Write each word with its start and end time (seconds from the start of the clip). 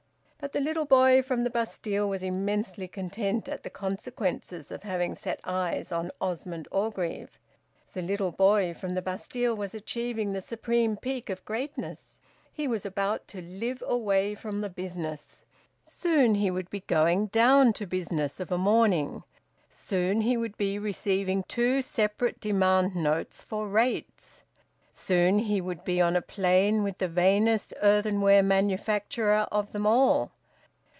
But 0.43 0.53
the 0.53 0.59
little 0.59 0.85
boy 0.85 1.21
from 1.21 1.43
the 1.43 1.51
Bastille 1.51 2.09
was 2.09 2.23
immensely 2.23 2.87
content 2.87 3.47
at 3.47 3.61
the 3.61 3.69
consequences 3.69 4.71
of 4.71 4.81
having 4.81 5.13
set 5.13 5.39
eyes 5.43 5.91
on 5.91 6.09
Osmond 6.19 6.67
Orgreave. 6.71 7.37
The 7.93 8.01
little 8.01 8.31
boy 8.31 8.73
from 8.73 8.95
the 8.95 9.03
Bastille 9.03 9.55
was 9.55 9.75
achieving 9.75 10.33
the 10.33 10.41
supreme 10.41 10.97
peak 10.97 11.29
of 11.29 11.45
greatness 11.45 12.19
he 12.51 12.67
was 12.67 12.87
about 12.87 13.27
to 13.27 13.39
live 13.41 13.83
away 13.85 14.33
from 14.33 14.61
business. 14.69 15.43
Soon 15.83 16.33
he 16.33 16.49
would 16.49 16.71
be 16.71 16.81
`going 16.81 17.29
down 17.31 17.71
to 17.73 17.85
business' 17.85 18.39
of 18.39 18.51
a 18.51 18.57
morning. 18.57 19.21
Soon 19.69 20.21
he 20.21 20.37
would 20.37 20.57
be 20.57 20.79
receiving 20.79 21.43
two 21.43 21.83
separate 21.83 22.39
demand 22.39 22.95
notes 22.95 23.43
for 23.43 23.67
rates. 23.67 24.39
Soon 24.93 25.39
he 25.39 25.61
would 25.61 25.85
be 25.85 26.01
on 26.01 26.17
a 26.17 26.21
plane 26.21 26.83
with 26.83 26.97
the 26.97 27.07
vainest 27.07 27.73
earthenware 27.81 28.43
manufacturer 28.43 29.47
of 29.51 29.71
them 29.71 29.87
all. 29.87 30.31